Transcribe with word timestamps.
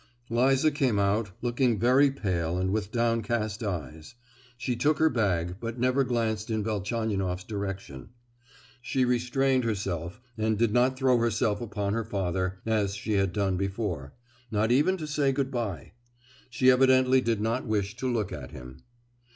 Liza 0.31 0.71
came 0.71 0.97
out, 0.97 1.29
looking 1.43 1.77
very 1.77 2.09
pale 2.09 2.57
and 2.57 2.71
with 2.71 2.91
downcast 2.91 3.61
eyes; 3.61 4.15
she 4.57 4.75
took 4.75 4.97
her 4.97 5.11
bag, 5.11 5.57
but 5.59 5.77
never 5.77 6.03
glanced 6.03 6.49
in 6.49 6.63
Velchaninoff's 6.63 7.43
direction. 7.43 8.09
She 8.81 9.05
restrained 9.05 9.63
herself 9.63 10.19
and 10.39 10.57
did 10.57 10.73
not 10.73 10.97
throw 10.97 11.19
herself 11.19 11.61
upon 11.61 11.93
her 11.93 12.03
father, 12.03 12.61
as 12.65 12.95
she 12.95 13.11
had 13.13 13.31
done 13.31 13.57
before—not 13.57 14.71
even 14.71 14.97
to 14.97 15.05
say 15.05 15.31
good 15.31 15.51
bye. 15.51 15.91
She 16.49 16.71
evidently 16.71 17.21
did 17.21 17.39
not 17.39 17.67
wish 17.67 17.95
to 17.97 18.11
look 18.11 18.31
at 18.33 18.49
him. 18.49 18.81